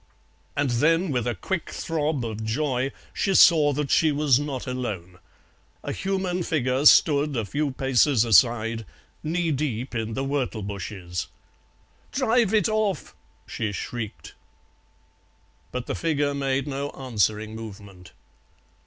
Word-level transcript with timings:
And 0.57 0.71
then 0.71 1.11
with 1.11 1.27
a 1.27 1.35
quick 1.35 1.69
throb 1.69 2.25
of 2.25 2.43
joy 2.43 2.91
she 3.13 3.35
saw 3.35 3.71
that 3.73 3.91
she 3.91 4.11
was 4.11 4.39
not 4.39 4.65
alone; 4.65 5.19
a 5.83 5.91
human 5.91 6.41
figure 6.41 6.87
stood 6.87 7.37
a 7.37 7.45
few 7.45 7.69
paces 7.69 8.25
aside, 8.25 8.83
knee 9.21 9.51
deep 9.51 9.93
in 9.93 10.15
the 10.15 10.23
whortle 10.23 10.63
bushes. 10.63 11.27
"Drive 12.11 12.51
it 12.51 12.67
off!" 12.67 13.13
she 13.45 13.71
shrieked. 13.71 14.33
But 15.71 15.85
the 15.85 15.93
figure 15.93 16.33
made 16.33 16.65
no 16.65 16.89
answering 16.93 17.55
movement. 17.55 18.11